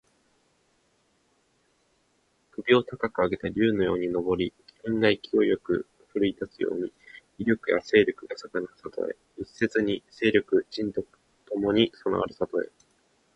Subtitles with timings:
[2.55, 4.51] 首を高く上げて竜のように上り、
[4.83, 6.91] 麒麟が勢いよく振るい立つように、
[7.37, 9.15] 威力や勢力が盛んなたとえ。
[9.39, 11.07] 一説に勢力・仁徳
[11.45, 12.69] ともに備わるたとえ。